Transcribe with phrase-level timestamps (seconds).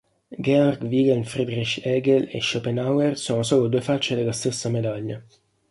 [0.45, 5.23] Georg Wilhelm Friedrich Hegel e Schopenhauer sono solo due facce della stessa medaglia.